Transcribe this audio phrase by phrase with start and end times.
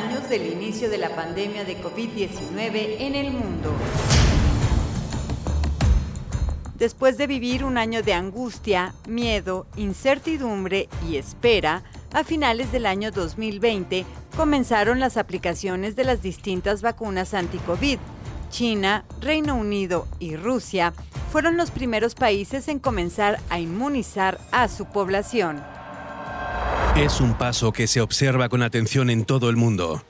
[0.00, 3.70] años del inicio de la pandemia de COVID-19 en el mundo.
[6.76, 11.82] Después de vivir un año de angustia, miedo, incertidumbre y espera,
[12.14, 17.98] a finales del año 2020 comenzaron las aplicaciones de las distintas vacunas anti-COVID.
[18.48, 20.94] China, Reino Unido y Rusia
[21.30, 25.62] fueron los primeros países en comenzar a inmunizar a su población.
[27.00, 30.02] Es un paso que se observa con atención en todo el mundo.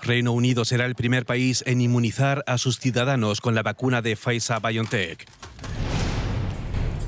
[0.00, 4.14] Reino Unido será el primer país en inmunizar a sus ciudadanos con la vacuna de
[4.14, 5.28] Pfizer BioNTech.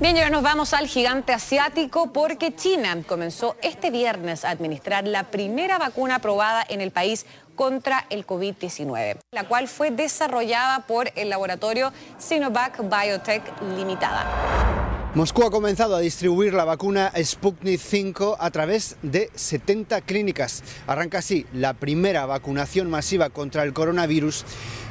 [0.00, 5.30] Bien, ahora nos vamos al gigante asiático porque China comenzó este viernes a administrar la
[5.30, 7.24] primera vacuna aprobada en el país
[7.54, 13.44] contra el COVID-19, la cual fue desarrollada por el laboratorio Sinovac Biotech
[13.76, 14.79] Limitada.
[15.12, 20.62] Moscú ha comenzado a distribuir la vacuna Sputnik 5 a través de 70 clínicas.
[20.86, 24.44] Arranca así la primera vacunación masiva contra el coronavirus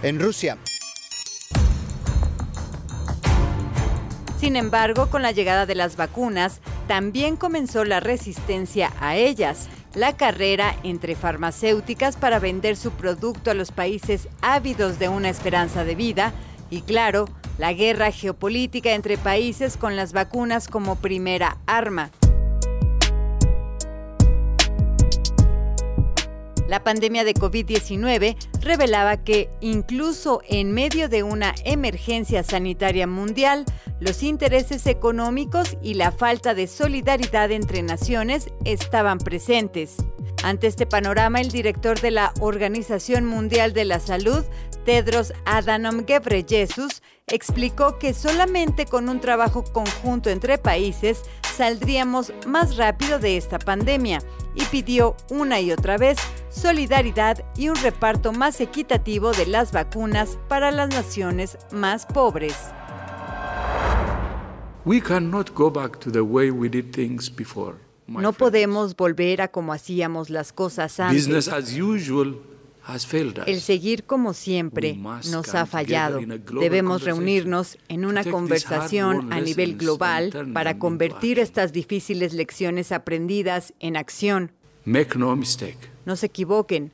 [0.03, 0.57] en Rusia.
[4.41, 10.17] Sin embargo, con la llegada de las vacunas, también comenzó la resistencia a ellas, la
[10.17, 15.95] carrera entre farmacéuticas para vender su producto a los países ávidos de una esperanza de
[15.95, 16.33] vida
[16.69, 17.29] y, claro,
[17.59, 22.09] la guerra geopolítica entre países con las vacunas como primera arma.
[26.69, 33.65] La pandemia de COVID-19 revelaba que, incluso en medio de una emergencia sanitaria mundial,
[33.99, 39.97] los intereses económicos y la falta de solidaridad entre naciones estaban presentes.
[40.43, 44.43] Ante este panorama, el director de la Organización Mundial de la Salud,
[44.85, 51.23] Tedros Adhanom Ghebreyesus, explicó que solamente con un trabajo conjunto entre países
[51.55, 54.19] saldríamos más rápido de esta pandemia
[54.55, 56.17] y pidió una y otra vez
[56.49, 62.55] solidaridad y un reparto más equitativo de las vacunas para las naciones más pobres.
[68.09, 71.27] No podemos volver a como hacíamos las cosas antes.
[73.45, 74.97] El seguir como siempre
[75.29, 76.19] nos ha fallado.
[76.59, 83.95] Debemos reunirnos en una conversación a nivel global para convertir estas difíciles lecciones aprendidas en
[83.95, 84.51] acción.
[84.85, 86.91] No se equivoquen.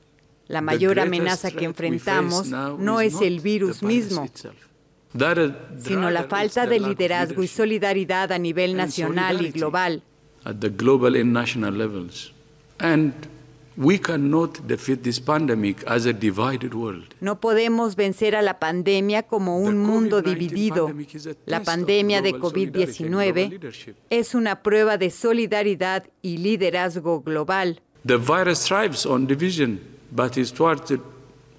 [0.47, 4.27] La mayor amenaza que enfrentamos no es el virus mismo,
[5.79, 10.03] sino la falta de liderazgo y solidaridad a nivel nacional y global.
[17.19, 20.93] No podemos vencer a la pandemia como un mundo dividido.
[21.45, 27.81] La pandemia de COVID-19 es una prueba de solidaridad y liderazgo global.
[28.05, 29.79] The virus thrives on division,
[30.11, 31.01] but is thwarted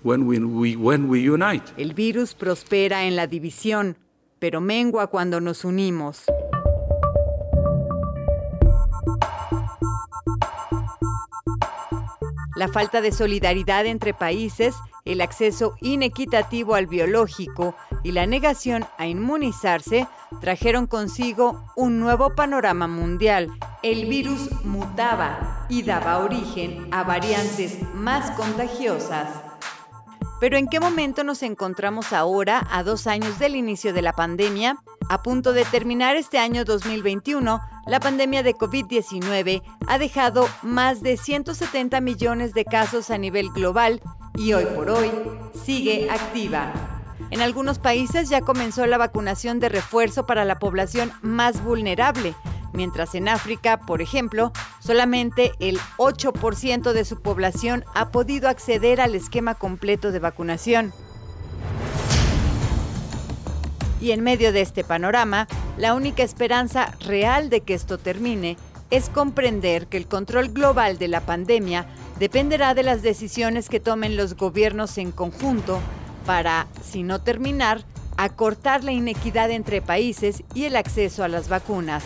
[0.04, 1.64] when we, when we unite.
[1.76, 3.96] El virus prospera en la división,
[4.38, 6.24] pero mengua cuando nos unimos.
[12.56, 14.74] La falta de solidaridad entre países,
[15.04, 20.08] el acceso inequitativo al biológico y la negación a inmunizarse
[20.40, 23.50] trajeron consigo un nuevo panorama mundial.
[23.82, 29.28] El virus mutaba y daba origen a variantes más contagiosas.
[30.38, 34.76] Pero ¿en qué momento nos encontramos ahora, a dos años del inicio de la pandemia?
[35.08, 41.16] A punto de terminar este año 2021, la pandemia de COVID-19 ha dejado más de
[41.16, 44.02] 170 millones de casos a nivel global
[44.34, 45.10] y hoy por hoy
[45.64, 46.70] sigue activa.
[47.30, 52.34] En algunos países ya comenzó la vacunación de refuerzo para la población más vulnerable,
[52.74, 54.52] mientras en África, por ejemplo,
[54.86, 60.92] solamente el 8% de su población ha podido acceder al esquema completo de vacunación.
[64.00, 68.56] Y en medio de este panorama, la única esperanza real de que esto termine
[68.90, 71.86] es comprender que el control global de la pandemia
[72.20, 75.80] dependerá de las decisiones que tomen los gobiernos en conjunto
[76.24, 77.84] para, si no terminar,
[78.16, 82.04] acortar la inequidad entre países y el acceso a las vacunas.